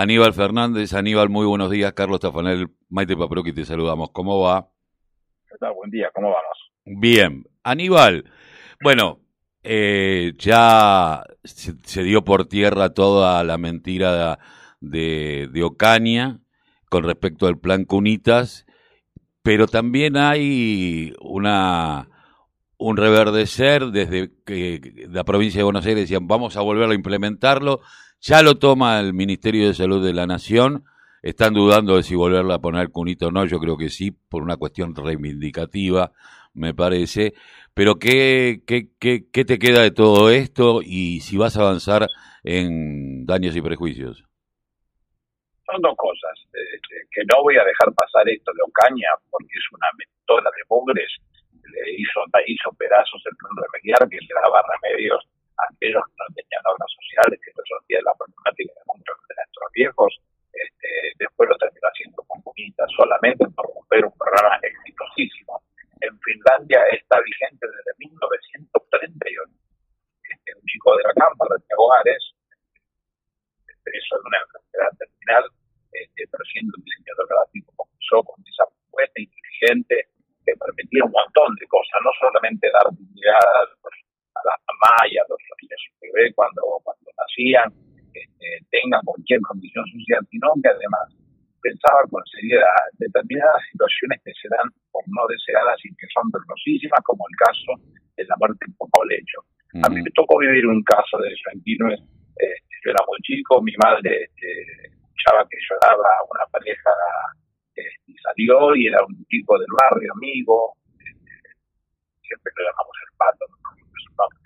Aníbal 0.00 0.32
Fernández. 0.32 0.94
Aníbal, 0.94 1.28
muy 1.28 1.44
buenos 1.44 1.70
días. 1.70 1.92
Carlos 1.92 2.20
Tafanel, 2.20 2.68
Maite 2.88 3.14
Paproqui, 3.18 3.52
te 3.52 3.66
saludamos. 3.66 4.08
¿Cómo 4.12 4.40
va? 4.40 4.66
¿Qué 5.46 5.58
tal? 5.60 5.74
Buen 5.74 5.90
día, 5.90 6.10
¿cómo 6.14 6.28
vamos? 6.28 6.72
Bien. 6.86 7.44
Aníbal, 7.62 8.24
bueno, 8.82 9.20
eh, 9.62 10.32
ya 10.38 11.22
se, 11.44 12.02
dio 12.02 12.24
por 12.24 12.46
tierra 12.46 12.94
toda 12.94 13.44
la 13.44 13.58
mentira 13.58 14.38
de, 14.80 15.50
de 15.52 15.62
Ocaña 15.62 16.40
con 16.88 17.04
respecto 17.04 17.46
al 17.46 17.58
plan 17.58 17.84
Cunitas, 17.84 18.64
pero 19.42 19.66
también 19.66 20.16
hay 20.16 21.12
una 21.20 22.08
un 22.78 22.96
reverdecer 22.96 23.90
desde 23.90 24.32
que 24.46 25.06
la 25.10 25.24
provincia 25.24 25.58
de 25.58 25.64
Buenos 25.64 25.84
Aires 25.84 26.04
decían 26.04 26.26
vamos 26.26 26.56
a 26.56 26.62
volver 26.62 26.88
a 26.88 26.94
implementarlo, 26.94 27.82
ya 28.20 28.42
lo 28.42 28.58
toma 28.58 29.00
el 29.00 29.14
Ministerio 29.14 29.66
de 29.66 29.74
Salud 29.74 30.04
de 30.04 30.12
la 30.12 30.26
Nación, 30.26 30.84
están 31.22 31.54
dudando 31.54 31.96
de 31.96 32.02
si 32.02 32.14
volverla 32.14 32.56
a 32.56 32.60
poner 32.60 32.90
cunito 32.90 33.28
o 33.28 33.30
no, 33.30 33.46
yo 33.46 33.58
creo 33.58 33.76
que 33.76 33.88
sí, 33.88 34.10
por 34.10 34.42
una 34.42 34.56
cuestión 34.56 34.94
reivindicativa, 34.94 36.12
me 36.54 36.74
parece, 36.74 37.32
pero 37.74 37.96
¿qué, 37.96 38.62
qué, 38.66 38.88
qué, 38.98 39.44
te 39.44 39.58
queda 39.58 39.82
de 39.82 39.90
todo 39.90 40.30
esto 40.30 40.80
y 40.82 41.20
si 41.20 41.36
vas 41.36 41.56
a 41.56 41.62
avanzar 41.62 42.06
en 42.44 43.24
daños 43.24 43.56
y 43.56 43.62
prejuicios? 43.62 44.24
Son 45.64 45.80
dos 45.80 45.94
cosas, 45.96 46.34
este, 46.52 47.06
que 47.12 47.22
no 47.30 47.42
voy 47.42 47.56
a 47.56 47.64
dejar 47.64 47.94
pasar 47.94 48.28
esto 48.28 48.52
de 48.52 48.62
Ocaña 48.66 49.08
porque 49.30 49.54
es 49.54 49.64
una 49.72 49.86
mentora 49.96 50.50
de 50.50 50.62
mugres. 50.68 51.08
Le 51.52 51.94
hizo, 51.94 52.20
hizo 52.46 52.72
pedazos 52.72 53.22
el 53.24 53.36
plan 53.36 53.52
remediar 53.54 54.08
que 54.10 54.18
le 54.18 54.34
daba 54.34 54.60
remedios 54.66 55.24
aquellos 55.68 56.02
que 56.06 56.16
no 56.16 56.26
tenían 56.34 56.62
obras 56.64 56.90
sociales, 56.94 57.40
que 57.42 57.50
la 58.00 58.14
problemática 58.14 58.72
de 58.72 58.84
muchos 58.86 59.16
de 59.28 59.34
nuestros 59.34 59.68
viejos, 59.74 60.10
este, 60.52 60.88
después 61.18 61.48
lo 61.48 61.56
terminó 61.58 61.86
haciendo 61.88 62.22
con 62.24 62.42
Punita 62.42 62.86
solamente 62.96 63.44
por 63.54 63.66
romper 63.66 64.04
un 64.06 64.16
programa 64.16 64.58
exitosísimo. 64.62 65.62
En 66.00 66.18
Finlandia 66.20 66.80
está 66.92 67.20
vigente 67.20 67.66
desde 67.66 67.92
1938. 67.98 69.52
Este, 70.30 70.48
un 70.56 70.64
chico 70.64 70.96
de 70.96 71.02
la 71.04 71.14
Campa, 71.14 71.44
de 71.50 71.74
Hogares, 71.76 72.22
eso 73.90 74.12
es 74.16 74.22
una 74.24 74.38
enfermedad 74.38 74.92
terminal, 74.98 75.44
este, 75.92 76.22
pero 76.30 76.44
siendo 76.52 76.72
un 76.78 76.84
diseñador 76.84 77.26
gráfico 77.26 77.72
comenzó 77.74 78.22
con 78.22 78.38
esa 78.46 78.64
propuesta 78.70 79.18
inteligente 79.18 79.94
que 80.46 80.54
permitía 80.56 81.04
un 81.04 81.12
montón 81.12 81.54
de 81.58 81.66
cosas, 81.66 81.98
no 82.04 82.10
solamente 82.20 82.70
dar 82.70 82.86
dignidad 82.94 83.42
a, 83.42 84.42
las 84.44 84.58
mamás 84.64 85.04
y 85.10 85.18
a 85.18 85.24
los 85.28 85.38
niños 85.60 85.80
bebés 86.00 86.32
cuando, 86.34 86.62
cuando 86.82 87.10
nacían, 87.18 87.68
este, 88.14 88.46
tengan 88.70 89.02
cualquier 89.30 89.40
condición 89.42 89.84
social, 89.86 90.26
sino 90.30 90.46
que 90.62 90.68
además 90.68 91.06
pensaba 91.62 92.02
con 92.10 92.22
seriedad 92.26 92.82
determinadas 92.98 93.62
situaciones 93.70 94.18
que 94.24 94.32
se 94.34 94.48
dan 94.48 94.66
por 94.90 95.04
no 95.06 95.22
deseadas 95.28 95.78
y 95.84 95.94
que 95.94 96.06
son 96.12 96.30
dolorosísimas, 96.30 97.00
como 97.04 97.22
el 97.28 97.36
caso 97.36 97.70
de 98.16 98.24
la 98.24 98.34
muerte 98.38 98.64
en 98.66 98.74
poco 98.74 99.04
lecho. 99.04 99.38
A 99.84 99.88
mí 99.88 100.02
me 100.02 100.10
tocó 100.10 100.38
vivir 100.38 100.66
un 100.66 100.82
caso 100.82 101.18
de 101.18 101.28
eso. 101.28 101.50
Este, 101.54 102.74
yo 102.82 102.90
era 102.90 103.04
muy 103.06 103.20
chico, 103.22 103.62
mi 103.62 103.76
madre 103.84 104.24
este, 104.24 104.50
escuchaba 104.88 105.46
que 105.46 105.58
lloraba 105.62 106.10
una 106.26 106.46
pareja 106.50 106.90
y 108.06 108.14
salió 108.18 108.74
y 108.74 108.88
era 108.88 108.98
un 109.04 109.24
tipo 109.26 109.58
del 109.58 109.68
barrio, 109.78 110.12
amigo, 110.16 110.74
siempre 112.20 112.52
le 112.56 112.64
llamamos 112.64 112.96
el 113.04 113.12
pato, 113.16 113.44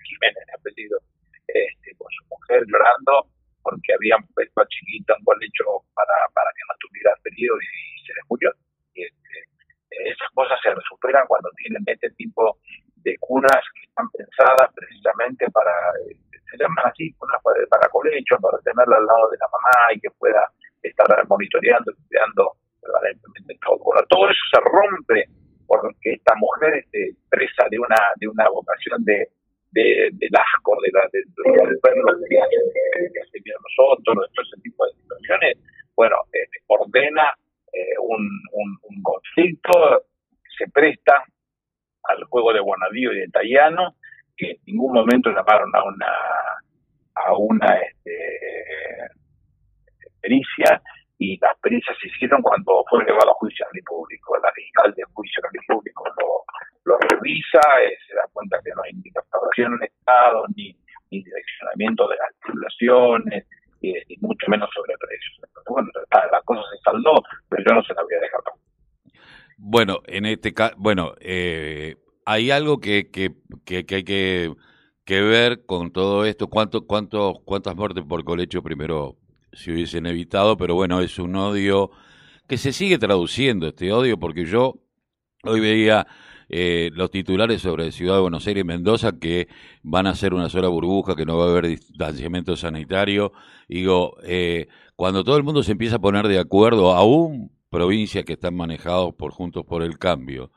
Jiménez, 0.03 0.45
apellido, 0.55 0.99
este, 1.47 1.95
con 1.97 2.07
su 2.11 2.23
mujer 2.29 2.63
llorando 2.67 3.27
porque 3.65 3.93
habían 3.97 4.21
puesto 4.55 4.61
a 4.61 4.67
Chiquita 4.67 5.15
un 5.19 5.43
hecho 5.43 5.83
para, 5.93 6.15
para 6.33 6.49
que 6.55 6.63
no 6.67 6.75
tuviera 6.79 7.11
ferido 7.21 7.55
y, 7.59 8.07
se 8.07 8.13
le 8.13 8.21
murió. 8.29 8.51
Y, 8.93 9.03
este, 9.03 9.35
esas 10.11 10.29
cosas 10.33 10.59
se 10.63 10.71
superan 10.87 11.27
cuando 11.27 11.49
tienen 11.57 11.83
este 11.85 12.09
tipo 12.11 12.57
de 13.03 13.15
curas 13.19 13.63
que 13.75 13.83
están 13.83 14.09
pensadas 14.11 14.71
precisamente 14.73 15.45
para, 15.51 15.71
este, 16.09 16.39
se 16.51 16.57
llaman 16.57 16.85
así, 16.87 17.11
curas 17.13 17.41
para 17.69 17.89
colecho, 17.89 18.37
para 18.39 18.57
tenerla 18.59 18.97
al 18.97 19.05
lado 19.05 19.29
de 19.29 19.37
la 19.37 19.47
mamá 19.51 19.93
y 19.93 19.99
que 19.99 20.09
pueda 20.11 20.51
estar 20.81 21.27
monitoreando, 21.27 21.91
cuidando 22.07 22.55
todo. 23.61 24.05
todo 24.09 24.29
eso 24.29 24.43
se 24.53 24.61
rompe 24.61 25.25
porque 25.65 26.13
esta 26.13 26.35
mujer 26.35 26.75
este, 26.75 27.15
presa 27.29 27.65
de 27.71 27.79
una 27.79 27.97
de 28.17 28.27
una 28.27 28.47
vocación 28.49 29.03
de, 29.03 29.27
de, 29.75 30.09
del 30.13 30.31
asco, 30.31 30.77
de 30.81 30.91
la, 30.93 31.01
de, 31.11 31.19
del 31.19 31.79
pueblo 31.79 32.17
que, 32.29 32.37
que, 33.11 33.51
nosotros, 33.51 34.05
todo 34.05 34.43
ese 34.43 34.61
tipo 34.61 34.85
de 34.85 34.93
situaciones, 34.93 35.57
bueno, 35.95 36.15
este, 36.31 36.59
ordena 36.67 37.33
eh, 37.73 37.97
un, 37.99 38.29
un, 38.53 39.03
conflicto 39.03 40.05
se 40.57 40.64
presta 40.75 41.23
al 42.03 42.23
juego 42.25 42.51
de 42.51 42.59
Bonadío 42.59 43.13
y 43.13 43.19
de 43.19 43.29
Tayano, 43.29 43.95
que 44.35 44.51
en 44.51 44.57
ningún 44.67 44.93
momento 44.93 45.31
llamaron 45.31 45.73
a 45.73 45.83
una 45.83 46.11
a 47.15 47.37
una 47.37 47.77
este, 47.77 48.11
pericia 50.19 50.81
y 51.17 51.39
las 51.39 51.57
pericias 51.59 51.95
se 52.01 52.09
hicieron 52.09 52.41
cuando 52.41 52.83
fue 52.89 53.01
elevado 53.03 53.31
a 53.31 53.35
juicio 53.35 53.65
al 53.65 53.81
público. 53.83 54.37
La 54.43 54.51
fiscal 54.51 54.93
de 54.93 55.03
juicio 55.13 55.41
al 55.45 55.65
público 55.65 56.03
lo, 56.19 56.43
lo 56.83 56.97
revisa, 57.07 57.61
eh, 57.87 57.97
se 58.05 58.15
da 58.15 58.23
cuenta 58.33 58.59
que 58.61 58.71
no 58.75 58.83
hay 58.83 58.91
ni 58.93 59.09
restauración 59.15 59.75
en 59.75 59.83
Estado, 59.83 60.45
ni, 60.57 60.75
ni 61.09 61.23
direccionamiento 61.23 62.05
de 62.09 62.17
las 62.17 62.35
titulaciones, 62.41 63.47
y, 63.81 64.17
mucho 64.19 64.45
menos 64.49 64.69
sobre 64.73 64.97
precios. 64.97 65.39
bueno, 65.69 65.89
la, 66.11 66.41
cosa 66.41 66.61
se 66.71 66.81
saldó, 66.83 67.21
pero 67.49 67.63
yo 67.67 67.75
no 67.75 67.83
se 67.83 67.93
la 67.93 68.03
voy 68.03 68.13
a 68.15 68.19
dejar. 68.19 68.41
Bueno, 69.75 69.99
en 70.07 70.25
este 70.25 70.53
caso, 70.53 70.73
bueno, 70.77 71.15
eh, 71.19 71.97
hay 72.23 72.49
algo 72.49 72.79
que, 72.79 73.11
que, 73.11 73.35
que, 73.65 73.85
que 73.85 73.95
hay 73.95 74.03
que, 74.05 74.55
que 75.03 75.19
ver 75.19 75.65
con 75.65 75.91
todo 75.91 76.23
esto. 76.23 76.47
¿Cuánto, 76.47 76.87
cuánto, 76.87 77.41
¿Cuántas 77.43 77.75
muertes 77.75 78.05
por 78.05 78.23
colecho 78.23 78.63
primero 78.63 79.17
se 79.51 79.73
hubiesen 79.73 80.05
evitado, 80.05 80.55
pero 80.55 80.75
bueno, 80.75 81.01
es 81.01 81.19
un 81.19 81.35
odio 81.35 81.91
que 82.47 82.57
se 82.57 82.71
sigue 82.71 82.97
traduciendo, 82.97 83.67
este 83.67 83.91
odio, 83.91 84.17
porque 84.17 84.45
yo 84.45 84.75
hoy 85.43 85.59
veía 85.59 86.07
eh, 86.47 86.89
los 86.93 87.11
titulares 87.11 87.61
sobre 87.61 87.91
Ciudad 87.91 88.15
de 88.15 88.21
Buenos 88.21 88.47
Aires 88.47 88.61
y 88.61 88.65
Mendoza 88.65 89.19
que 89.19 89.49
van 89.83 90.07
a 90.07 90.15
ser 90.15 90.33
una 90.33 90.47
sola 90.47 90.69
burbuja, 90.69 91.17
que 91.17 91.25
no 91.25 91.37
va 91.37 91.47
a 91.47 91.49
haber 91.49 91.67
distanciamiento 91.67 92.55
sanitario. 92.55 93.33
Digo, 93.67 94.15
eh, 94.23 94.67
cuando 94.95 95.25
todo 95.25 95.35
el 95.35 95.43
mundo 95.43 95.63
se 95.63 95.73
empieza 95.73 95.97
a 95.97 95.99
poner 95.99 96.29
de 96.29 96.39
acuerdo, 96.39 96.93
aún 96.93 97.51
provincias 97.69 98.25
que 98.25 98.33
están 98.33 98.55
manejados 98.55 99.13
por 99.15 99.31
Juntos 99.31 99.65
por 99.65 99.83
el 99.83 99.97
Cambio, 99.97 100.51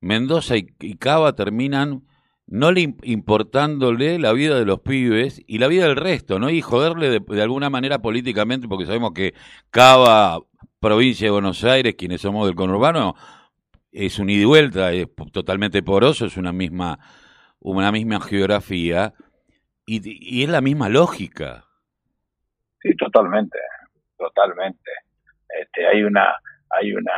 Mendoza 0.00 0.56
y, 0.56 0.66
y 0.80 0.96
Cava 0.96 1.34
terminan 1.34 2.04
no 2.46 2.70
le 2.72 2.94
importándole 3.02 4.18
la 4.18 4.32
vida 4.32 4.58
de 4.58 4.66
los 4.66 4.80
pibes 4.80 5.42
y 5.46 5.58
la 5.58 5.68
vida 5.68 5.86
del 5.86 5.96
resto, 5.96 6.38
¿no? 6.38 6.50
Y 6.50 6.60
joderle 6.60 7.20
de, 7.20 7.42
alguna 7.42 7.70
manera 7.70 8.00
políticamente, 8.00 8.68
porque 8.68 8.86
sabemos 8.86 9.12
que 9.12 9.34
Cava, 9.70 10.38
provincia 10.80 11.28
de 11.28 11.30
Buenos 11.30 11.64
Aires, 11.64 11.94
quienes 11.94 12.20
somos 12.20 12.46
del 12.46 12.54
conurbano, 12.54 13.14
es 13.90 14.18
un 14.18 14.28
ida 14.28 14.42
y 14.42 14.44
vuelta, 14.44 14.92
es 14.92 15.08
totalmente 15.32 15.82
poroso, 15.82 16.26
es 16.26 16.36
una 16.36 16.52
misma, 16.52 16.98
una 17.60 17.92
misma 17.92 18.20
geografía 18.20 19.14
y, 19.86 20.02
y 20.04 20.42
es 20.42 20.50
la 20.50 20.60
misma 20.60 20.88
lógica. 20.88 21.64
Sí, 22.82 22.94
totalmente, 22.96 23.58
totalmente. 24.18 24.90
Este, 25.60 25.86
hay 25.86 26.04
una, 26.04 26.34
hay 26.70 26.92
una, 26.94 27.12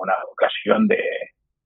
una 0.00 0.14
ocasión 0.30 0.86
de 0.86 1.02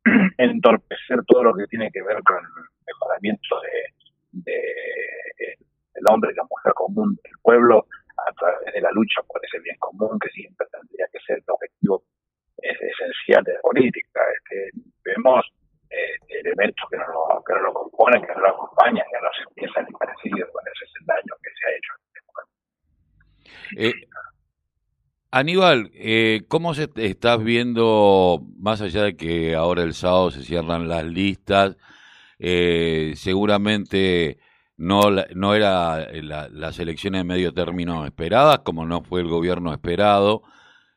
entorpecer 0.39 1.21
todo 1.27 1.45
lo 1.45 1.55
que 1.55 1.67
tiene 1.67 1.91
que 1.91 2.03
ver 2.03 2.23
con 2.23 2.43
mejoramiento 2.87 3.61
de, 3.61 4.45
de, 4.45 5.57
del 5.95 6.05
hombre 6.09 6.33
y 6.33 6.37
la 6.37 6.45
mujer 6.45 6.73
común 6.75 7.19
del 7.23 7.33
pueblo 7.43 7.87
a 8.17 8.33
través 8.33 8.73
de 8.75 8.81
la 8.81 8.91
lucha 8.93 9.23
por 9.23 9.45
ese 9.45 9.61
bien 9.61 9.77
común 9.79 10.19
que 10.19 10.29
siempre 10.31 10.67
tendría 10.71 11.07
que 11.13 11.19
ser 11.21 11.39
el 11.39 11.45
objetivo 11.47 12.03
esencial 12.59 13.43
de 13.45 13.55
la 13.55 13.61
política. 13.61 14.21
Este, 14.37 14.71
vemos 15.05 15.45
este, 15.89 16.41
elementos 16.41 16.89
que 16.91 16.97
no, 16.97 17.07
lo, 17.07 17.45
que 17.45 17.53
no 17.55 17.61
lo 17.61 17.73
componen, 17.73 18.23
que 18.23 18.35
no 18.35 18.41
lo 18.41 18.49
acompañan, 18.49 19.05
que 19.11 19.21
no 19.21 19.29
se 19.37 19.43
empiezan 19.43 19.85
ni 19.85 19.93
parecidos 19.93 20.51
con 20.51 20.63
ese 20.67 20.87
daño 21.05 21.35
que 21.43 21.51
se 21.51 21.67
ha 21.67 21.77
hecho. 21.77 21.93
Eh, 23.77 23.93
Aníbal, 25.35 25.91
eh, 25.95 26.43
¿cómo 26.47 26.75
se 26.75 26.91
estás 26.97 27.43
viendo, 27.43 28.45
más 28.59 28.83
allá 28.83 29.05
de 29.05 29.17
que 29.17 29.55
ahora 29.55 29.83
el 29.83 29.95
sábado 29.95 30.31
se 30.31 30.43
cierran 30.43 30.89
las 30.89 31.07
listas, 31.07 31.79
eh, 32.39 33.15
seguramente 33.17 34.39
no, 34.77 35.05
no 35.35 35.55
era 35.55 36.07
las 36.13 36.79
elecciones 36.79 37.21
de 37.21 37.25
medio 37.25 37.55
término 37.55 38.05
esperadas, 38.05 38.59
como 38.59 38.85
no 38.85 39.01
fue 39.01 39.23
el 39.23 39.29
gobierno 39.29 39.73
esperado, 39.73 40.43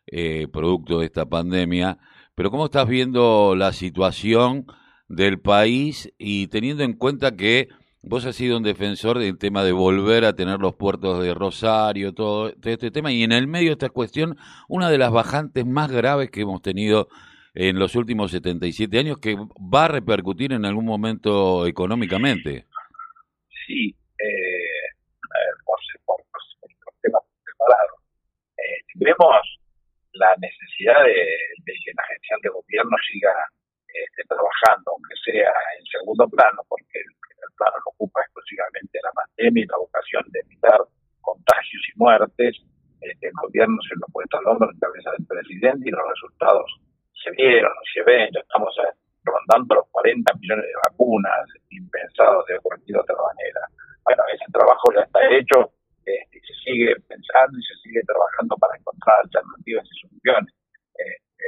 eh, 0.06 0.50
producto 0.52 1.00
de 1.00 1.06
esta 1.06 1.26
pandemia, 1.26 1.98
pero 2.36 2.52
¿cómo 2.52 2.66
estás 2.66 2.90
viendo 2.90 3.56
la 3.56 3.72
situación 3.72 4.66
del 5.08 5.40
país 5.40 6.12
y 6.18 6.48
teniendo 6.48 6.84
en 6.84 6.92
cuenta 6.92 7.38
que 7.38 7.70
vos 8.08 8.26
has 8.26 8.36
sido 8.36 8.58
un 8.58 8.64
defensor 8.64 9.18
del 9.18 9.38
tema 9.38 9.64
de 9.64 9.72
volver 9.72 10.26
a 10.26 10.34
tener 10.34 10.60
los 10.60 10.76
puertos 10.76 11.24
de 11.24 11.34
Rosario, 11.34 12.14
todo, 12.14 12.50
este 12.50 12.92
tema, 12.92 13.12
y 13.12 13.24
en 13.24 13.32
el 13.32 13.48
medio 13.48 13.70
de 13.70 13.74
esta 13.74 13.90
cuestión, 13.90 14.38
una 14.68 14.90
de 14.90 14.98
las 14.98 15.12
bajantes 15.12 15.66
más 15.66 15.92
graves 15.92 16.30
que 16.30 16.42
hemos 16.42 16.62
tenido 16.62 17.08
en 17.56 17.80
los 17.80 17.96
últimos 17.96 18.32
77 18.32 19.00
años, 19.00 19.18
que 19.20 19.36
va 19.36 19.86
a 19.86 19.88
repercutir 19.88 20.54
en 20.54 20.66
algún 20.66 20.86
momento 20.86 21.66
económicamente. 21.66 22.66
Sí, 23.66 23.96
eh, 24.20 24.94
por, 25.66 25.80
por, 26.06 26.22
por, 26.32 26.94
temas 27.02 27.22
preparados. 27.44 28.00
Eh, 28.58 28.84
vemos 28.96 29.60
la 30.14 30.36
necesidad 30.38 31.04
de, 31.06 31.16
de, 31.66 31.74
que 31.84 31.92
la 31.96 32.04
agencia 32.04 32.38
de 32.44 32.50
gobierno 32.50 32.96
siga 33.12 33.34
este, 33.88 34.24
trabajando, 34.28 34.92
aunque 34.92 35.16
sea 35.24 35.52
en 35.80 35.86
segundo 35.88 36.28
plano, 36.28 36.62
porque 36.68 37.00
el 37.00 37.54
plano 37.56 37.78
no 37.80 37.92
ocupa 37.96 38.22
exclusivamente 38.22 39.00
la 39.02 39.12
pandemia 39.46 39.64
y 39.64 39.68
la 39.68 39.78
vocación 39.78 40.24
de 40.32 40.40
evitar 40.40 40.82
contagios 41.22 41.84
y 41.94 42.00
muertes. 42.00 42.56
Este, 43.02 43.28
el 43.28 43.34
gobierno 43.34 43.78
se 43.88 43.96
lo 43.96 44.06
ha 44.08 44.12
puesto 44.12 44.38
al 44.38 44.48
hombro 44.48 44.72
en 44.72 44.80
cabeza 44.80 45.12
del 45.18 45.28
presidente 45.28 45.90
y 45.90 45.92
los 45.92 46.02
resultados 46.10 46.66
se 47.24 47.32
vieron, 47.32 47.72
se 47.94 48.04
ven, 48.04 48.30
ya 48.34 48.40
estamos 48.40 48.74
eh, 48.80 48.94
rondando 49.24 49.76
los 49.76 49.88
40 49.92 50.34
millones 50.40 50.66
de 50.66 50.90
vacunas 50.90 51.46
impensados 51.70 52.46
de 52.48 52.60
cualquier 52.60 52.98
otra 53.00 53.16
manera. 53.16 53.62
Bueno, 54.04 54.24
ese 54.34 54.46
trabajo 54.52 54.94
ya 54.94 55.02
está 55.02 55.20
hecho 55.30 55.72
este, 56.06 56.38
y 56.38 56.40
se 56.42 56.54
sigue 56.66 56.96
pensando 57.08 57.58
y 57.58 57.64
se 57.64 57.76
sigue 57.82 58.02
trabajando 58.06 58.56
para 58.58 58.78
encontrar 58.78 59.16
alternativas 59.24 59.86
y 59.86 60.08
soluciones. 60.08 60.54
Este, 60.94 61.46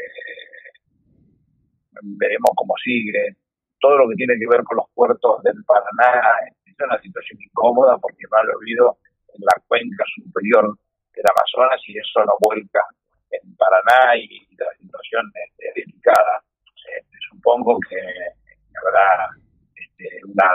veremos 2.01 2.51
cómo 2.55 2.73
sigue 2.83 3.37
todo 3.79 3.97
lo 3.97 4.09
que 4.09 4.15
tiene 4.15 4.37
que 4.39 4.47
ver 4.47 4.63
con 4.63 4.77
los 4.77 4.89
puertos 4.93 5.43
del 5.43 5.63
Paraná 5.65 6.21
es 6.77 6.85
una 6.85 7.01
situación 7.01 7.39
incómoda 7.41 7.97
porque 7.97 8.27
va 8.31 8.39
al 8.41 8.55
olvido 8.55 8.97
en 9.33 9.41
la 9.41 9.55
cuenca 9.67 10.03
superior 10.15 10.77
del 11.13 11.25
Amazonas 11.25 11.81
y 11.87 11.97
eso 11.97 12.23
lo 12.23 12.37
vuelca 12.39 12.81
en 13.31 13.55
Paraná 13.55 14.15
y 14.15 14.45
la 14.55 14.69
situación 14.77 15.31
delicada. 15.57 16.43
Este, 16.87 17.17
supongo 17.29 17.79
que 17.89 17.99
habrá 18.77 19.29
este, 19.75 20.21
una 20.25 20.47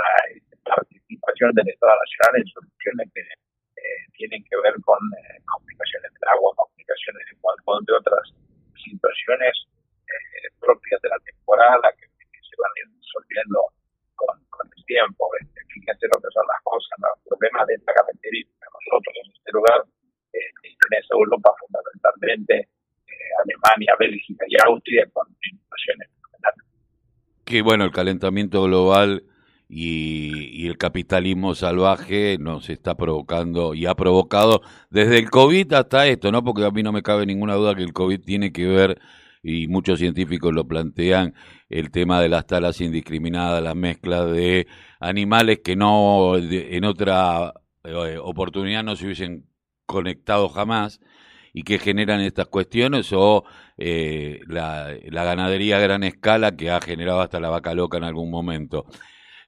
participación 0.64 1.52
del 1.54 1.68
Estado 1.68 1.92
Nacional 1.92 2.40
en 2.40 2.46
soluciones 2.46 3.06
que 3.12 3.20
eh, 3.20 4.02
tienen 4.16 4.42
que 4.44 4.56
ver 4.62 4.74
con 4.82 4.98
eh, 5.18 5.42
complicaciones 5.44 6.10
del 6.14 6.28
agua, 6.30 6.54
complicaciones 6.56 7.26
de, 7.26 7.36
de 7.36 7.92
otras 7.98 8.24
situaciones 8.78 9.52
eh, 10.06 10.48
propias 10.60 11.02
de 11.02 11.08
la 11.08 11.18
temporada 11.26 11.90
que, 11.98 12.06
se 12.06 12.54
van 12.58 12.70
a 12.70 12.82
resolviendo 13.00 13.58
con, 14.14 14.36
con 14.50 14.66
el 14.76 14.84
tiempo. 14.84 15.28
Este, 15.40 15.60
fíjense 15.72 16.06
lo 16.06 16.20
que 16.20 16.30
son 16.32 16.46
las 16.46 16.60
cosas, 16.62 16.94
los 17.00 17.18
problemas 17.26 17.66
de 17.66 17.74
esta 17.74 17.92
característica. 17.92 18.66
Nosotros 18.72 19.14
en 19.24 19.32
este 19.32 19.50
lugar, 19.52 19.80
esa 20.98 21.14
Europa 21.14 21.50
fundamentalmente, 21.58 22.68
eh, 23.06 23.12
Alemania, 23.44 23.94
Bélgica 23.98 24.44
y 24.48 24.56
Austria, 24.66 25.06
con 25.12 25.26
situaciones 25.40 26.08
Que 27.44 27.62
bueno, 27.62 27.84
el 27.84 27.90
calentamiento 27.90 28.62
global 28.64 29.24
y, 29.68 30.62
y, 30.62 30.66
el 30.66 30.76
capitalismo 30.76 31.54
salvaje 31.54 32.36
nos 32.38 32.68
está 32.68 32.94
provocando 32.94 33.72
y 33.72 33.86
ha 33.86 33.94
provocado 33.94 34.60
desde 34.90 35.18
el 35.18 35.30
COVID 35.30 35.72
hasta 35.72 36.06
esto, 36.06 36.30
¿no? 36.30 36.44
Porque 36.44 36.64
a 36.64 36.70
mí 36.70 36.82
no 36.82 36.92
me 36.92 37.02
cabe 37.02 37.24
ninguna 37.24 37.54
duda 37.54 37.74
que 37.74 37.82
el 37.82 37.94
COVID 37.94 38.20
tiene 38.20 38.52
que 38.52 38.66
ver 38.66 39.00
y 39.42 39.66
muchos 39.66 39.98
científicos 39.98 40.52
lo 40.54 40.66
plantean, 40.66 41.34
el 41.68 41.90
tema 41.90 42.20
de 42.20 42.28
las 42.28 42.46
talas 42.46 42.80
indiscriminadas, 42.80 43.62
la 43.62 43.74
mezcla 43.74 44.24
de 44.24 44.66
animales 45.00 45.60
que 45.64 45.74
no 45.74 46.36
en 46.36 46.84
otra 46.84 47.52
eh, 47.84 48.18
oportunidad 48.22 48.84
no 48.84 48.94
se 48.94 49.06
hubiesen 49.06 49.46
conectado 49.92 50.48
jamás 50.48 51.00
y 51.52 51.62
que 51.62 51.78
generan 51.78 52.20
estas 52.20 52.48
cuestiones 52.48 53.12
o 53.12 53.44
eh, 53.76 54.40
la, 54.48 54.94
ganadería 55.10 55.76
a 55.76 55.80
gran 55.80 56.02
escala 56.02 56.56
que 56.56 56.70
ha 56.70 56.80
generado 56.80 57.20
hasta 57.20 57.40
la 57.40 57.50
vaca 57.50 57.74
loca 57.74 57.98
en 57.98 58.04
algún 58.04 58.30
momento. 58.30 58.86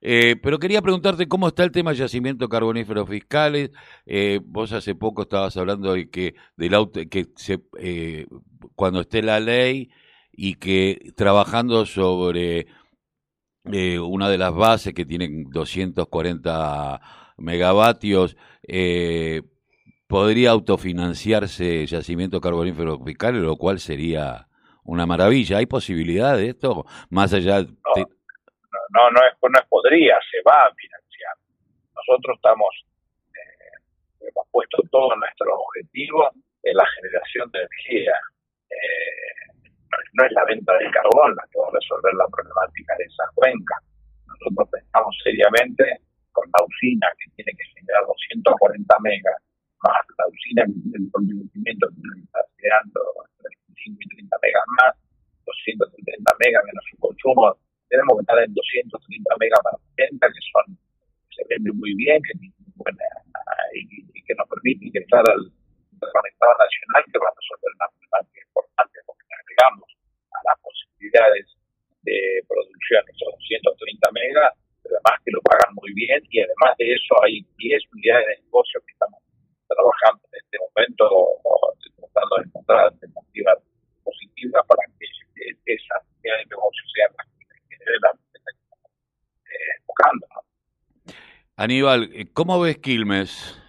Eh, 0.00 0.36
pero 0.42 0.58
quería 0.58 0.82
preguntarte 0.82 1.26
cómo 1.28 1.48
está 1.48 1.64
el 1.64 1.72
tema 1.72 1.92
de 1.92 1.96
yacimientos 1.96 2.48
carboníferos 2.48 3.08
fiscales. 3.08 3.70
Eh, 4.04 4.40
vos 4.44 4.72
hace 4.72 4.94
poco 4.94 5.22
estabas 5.22 5.56
hablando 5.56 5.94
de 5.94 6.10
que 6.10 6.34
del 6.56 6.74
auto, 6.74 7.00
que 7.10 8.26
cuando 8.76 9.00
esté 9.00 9.22
la 9.22 9.40
ley 9.40 9.90
y 10.30 10.56
que 10.56 11.12
trabajando 11.16 11.86
sobre 11.86 12.66
una 13.64 14.28
de 14.28 14.36
las 14.36 14.54
bases 14.54 14.92
que 14.92 15.06
tienen 15.06 15.44
240 15.50 17.00
megavatios, 17.38 18.36
eh, 18.62 19.42
podría 20.14 20.50
autofinanciarse 20.50 21.86
yacimiento 21.86 22.40
carbonífero 22.40 23.02
fiscales, 23.02 23.42
lo 23.42 23.56
cual 23.56 23.80
sería 23.80 24.46
una 24.84 25.06
maravilla. 25.06 25.58
¿Hay 25.58 25.66
posibilidad 25.66 26.36
de 26.36 26.50
esto? 26.50 26.86
Más 27.10 27.34
allá... 27.34 27.62
No, 27.62 27.98
no, 28.94 29.10
no, 29.10 29.20
es, 29.26 29.34
no 29.42 29.60
podría, 29.68 30.14
se 30.30 30.38
va 30.46 30.54
a 30.54 30.70
financiar. 30.70 31.34
Nosotros 31.98 32.36
estamos, 32.36 32.70
eh, 33.34 34.30
hemos 34.30 34.46
puesto 34.52 34.78
todo 34.92 35.16
nuestro 35.16 35.50
objetivo 35.50 36.30
en 36.62 36.76
la 36.76 36.86
generación 36.94 37.50
de 37.50 37.58
energía 37.58 38.14
eh, 38.70 39.50
no 39.90 40.26
es 40.26 40.30
la 40.30 40.44
venta 40.44 40.78
del 40.78 40.92
carbón 40.92 41.34
la 41.34 41.42
que 41.50 41.58
va 41.58 41.66
a 41.66 41.74
resolver 41.74 42.14
la 42.14 42.28
problemática 42.30 42.94
de 42.98 43.04
esa 43.10 43.24
cuenca. 43.34 43.82
Nosotros 44.30 44.68
pensamos 44.70 45.10
seriamente 45.24 46.06
con 46.30 46.46
la 46.54 46.64
usina 46.64 47.08
que 47.18 47.34
tiene 47.34 47.50
que 47.58 47.66
generar 47.74 48.06
240 48.06 48.96
megas, 49.02 49.42
más 49.84 50.00
la 50.18 50.26
usina 50.26 50.62
el 50.64 51.10
conocimiento 51.12 51.88
que 51.92 52.00
está 52.24 52.40
generando 52.56 53.00
35 53.38 54.00
y 54.00 54.08
30 54.16 54.36
megas 54.42 54.64
más, 54.80 54.92
230 55.44 56.32
megas 56.40 56.64
menos 56.64 56.84
su 56.90 56.96
consumo, 56.98 57.56
tenemos 57.94 58.18
que 58.18 58.26
estar 58.26 58.38
en 58.42 58.50
230 58.50 59.38
megas 59.38 59.60
para 59.62 59.78
venta, 59.94 60.26
que 60.26 60.42
son, 60.50 60.66
se 61.30 61.42
vende 61.46 61.70
muy 61.78 61.94
bien, 61.94 62.18
que, 62.26 62.34
buena, 62.74 63.06
y, 63.70 63.86
y, 64.02 64.20
que 64.26 64.34
nos 64.34 64.50
permite 64.50 64.82
ingresar 64.90 65.22
al 65.22 65.42
conectado 66.02 66.52
nacional 66.58 67.02
que 67.06 67.18
va 67.22 67.30
a 67.30 67.38
resolver 67.38 67.70
una 67.78 67.88
problemática 67.94 68.40
importante 68.50 68.96
porque 69.06 69.30
agregamos 69.30 69.88
a 70.34 70.38
las 70.42 70.56
posibilidades 70.58 71.46
de 72.02 72.18
producción 72.50 73.00
esos 73.14 73.34
130 73.46 74.10
megas, 74.10 74.50
pero 74.82 74.98
además 74.98 75.22
que 75.22 75.30
lo 75.30 75.40
pagan 75.46 75.70
muy 75.78 75.94
bien 75.94 76.18
y 76.34 76.42
además 76.42 76.74
de 76.82 76.98
eso 76.98 77.14
hay 77.22 77.46
10 77.62 77.78
unidades 77.94 78.26
de 78.26 78.36
negocio 78.42 78.82
que 78.82 78.92
estamos 78.92 79.22
trabajando 79.70 80.22
en 80.34 80.36
este 80.42 80.56
momento 80.58 81.04
tratando 81.94 82.34
de 82.36 82.44
encontrar 82.50 82.90
alternativas 82.90 83.58
positivas 84.02 84.62
para 84.66 84.82
que 84.98 85.06
esas 85.06 86.02
unidades 86.18 86.42
de 86.42 86.50
negocio 86.50 86.84
sean 86.90 87.14
que 87.84 87.92
eh, 89.52 89.82
buscando. 89.86 90.26
Aníbal, 91.56 92.10
¿cómo 92.32 92.60
ves 92.60 92.78
Quilmes? 92.78 93.60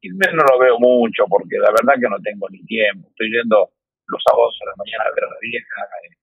Quilmes 0.00 0.32
no 0.34 0.44
lo 0.44 0.58
veo 0.58 0.78
mucho 0.78 1.24
porque 1.28 1.58
la 1.58 1.70
verdad 1.70 1.94
que 2.00 2.08
no 2.08 2.20
tengo 2.20 2.48
ni 2.50 2.62
tiempo. 2.64 3.08
Estoy 3.08 3.30
yendo 3.32 3.70
los 4.06 4.22
sábados 4.22 4.56
a 4.62 4.66
la 4.66 4.74
mañana 4.76 5.04
a 5.04 5.14
ver 5.14 5.24
a 5.24 5.28
la 5.28 5.40
vieja. 5.40 5.80
Eh, 6.04 6.16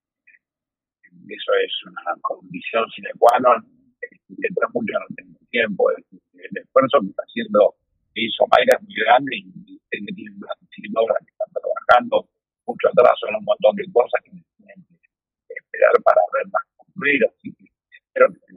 eso 1.35 1.51
es 1.55 1.73
una 1.85 2.15
condición 2.21 2.89
sine 2.91 3.11
qua 3.17 3.37
non. 3.39 3.65
Mientras 4.27 4.69
mucho 4.73 4.93
no 4.93 5.15
tengo 5.15 5.39
tiempo. 5.49 5.91
El, 5.91 6.03
el, 6.39 6.57
esfuerzo 6.57 7.01
que 7.01 7.07
está 7.07 7.23
haciendo 7.23 7.75
que 8.13 8.21
hizo 8.23 8.47
Mayra 8.47 8.77
es 8.79 8.83
muy 8.83 8.95
grande 8.95 9.35
y 9.35 9.81
tiene 9.89 10.31
una 10.37 11.01
obras 11.01 11.17
que 11.25 11.31
están 11.31 11.51
trabajando 11.51 12.27
mucho 12.65 12.87
atrás 12.87 13.13
son 13.19 13.35
un 13.35 13.43
montón 13.43 13.75
de 13.75 13.85
cosas 13.91 14.21
que 14.23 14.31
verlas 17.01 17.31
cumplir. 17.41 17.51
Así 17.51 17.53
que 17.53 17.71
espero 18.07 18.33
que 18.33 18.51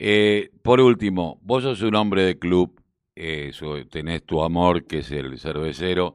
eh, 0.00 0.50
por 0.62 0.80
último, 0.80 1.40
vos 1.42 1.64
sos 1.64 1.82
un 1.82 1.96
hombre 1.96 2.22
de 2.22 2.38
club, 2.38 2.80
eh, 3.16 3.50
tenés 3.90 4.22
tu 4.24 4.42
amor, 4.42 4.86
que 4.86 4.98
es 4.98 5.10
el 5.10 5.38
cervecero, 5.38 6.14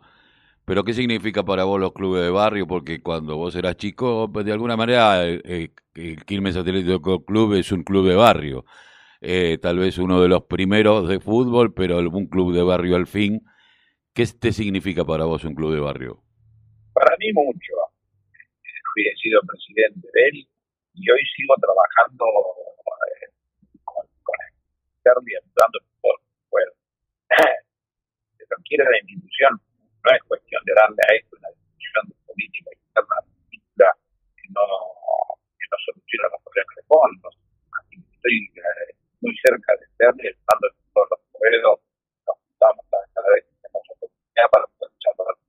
pero 0.66 0.86
¿qué 0.86 0.94
significa 0.94 1.44
para 1.44 1.66
vos 1.66 1.80
los 1.80 1.92
clubes 1.92 2.24
de 2.24 2.30
barrio? 2.30 2.66
Porque 2.66 3.02
cuando 3.02 3.36
vos 3.36 3.54
eras 3.56 3.76
chico, 3.76 4.32
pues 4.32 4.46
de 4.46 4.54
alguna 4.54 4.78
manera 4.78 5.28
eh, 5.28 5.72
el 5.96 6.24
Quilmes 6.26 6.56
Atlético 6.56 7.26
Club 7.26 7.56
es 7.56 7.72
un 7.74 7.84
club 7.84 8.08
de 8.08 8.16
barrio. 8.16 8.66
Eh, 9.20 9.58
tal 9.62 9.80
vez 9.80 9.98
uno 9.98 10.22
de 10.22 10.30
los 10.30 10.44
primeros 10.44 11.08
de 11.10 11.20
fútbol, 11.20 11.74
pero 11.74 12.00
un 12.00 12.28
club 12.28 12.54
de 12.54 12.64
barrio 12.64 12.96
al 12.96 13.08
fin. 13.08 13.44
¿Qué 14.14 14.26
te 14.28 14.54
significa 14.54 15.04
para 15.06 15.26
vos 15.26 15.44
un 15.44 15.56
club 15.56 15.74
de 15.74 15.80
barrio? 15.80 16.22
Para 16.94 17.16
mí 17.20 17.34
mucho 17.34 17.74
fui 18.94 19.08
he 19.08 19.16
sido 19.18 19.42
presidente 19.42 20.08
de 20.14 20.22
él 20.30 20.48
y 20.94 21.10
hoy 21.10 21.26
sigo 21.36 21.56
trabajando 21.58 22.26
eh, 23.10 23.34
con, 23.84 24.06
con 24.24 24.38
y 25.28 25.36
ayudando 25.36 25.80
por 26.02 26.16
bueno, 26.50 26.72
se 28.38 28.46
requiere 28.46 28.86
la 28.86 29.00
institución, 29.02 29.58
no 29.58 30.10
es 30.16 30.24
cuestión 30.24 30.62
de 30.66 30.74
darle 30.74 31.02
a 31.10 31.16
esto 31.18 31.36
una 31.38 31.50
discusión 31.50 32.04
de 32.08 32.16
política 32.30 32.70
interna 32.72 33.18
que 33.50 34.48
no, 34.54 34.66
que 35.58 35.66
no 35.72 35.78
soluciona 35.86 36.30
los 36.30 36.42
problemas 36.46 36.76
de 36.78 36.84
fondo. 36.84 37.28
Así 37.74 37.96
que 37.98 38.10
estoy 38.14 38.38
eh, 38.54 38.94
muy 39.22 39.34
cerca 39.42 39.72
de 39.80 39.86
Cerny, 39.98 40.28
estando 40.30 40.68
en 40.70 40.76
todos 40.94 41.08
los 41.10 41.22
pueblos, 41.34 41.80
nos 42.28 42.38
juntamos 42.38 42.86
cada 42.92 43.30
vez 43.34 43.44
que 43.44 43.56
tenemos 43.64 43.84
oportunidad 43.90 44.48
para 44.52 44.66
luchar 44.68 45.14
por 45.18 45.28
el 45.32 45.40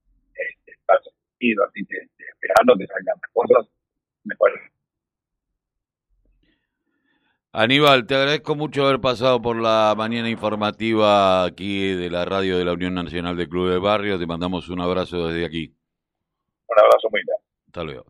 eh, 0.40 1.02
sentido, 1.04 1.58
así 1.68 1.80
que 1.84 1.98
eh, 1.98 2.30
esperando 2.32 2.78
que 2.78 2.86
salgan 2.86 3.18
cosas. 3.48 3.68
Aníbal, 7.56 8.06
te 8.06 8.16
agradezco 8.16 8.56
mucho 8.56 8.84
haber 8.84 9.00
pasado 9.00 9.40
por 9.40 9.54
la 9.54 9.94
mañana 9.96 10.28
informativa 10.28 11.44
aquí 11.44 11.94
de 11.94 12.10
la 12.10 12.24
radio 12.24 12.58
de 12.58 12.64
la 12.64 12.72
Unión 12.72 12.94
Nacional 12.94 13.36
de 13.36 13.48
Club 13.48 13.70
de 13.70 13.78
Barrio. 13.78 14.18
Te 14.18 14.26
mandamos 14.26 14.68
un 14.70 14.80
abrazo 14.80 15.28
desde 15.28 15.46
aquí. 15.46 15.72
Un 16.66 16.78
abrazo 16.78 17.08
muy 17.12 17.20
grande. 17.24 17.44
Hasta 17.66 17.84
luego. 17.84 18.06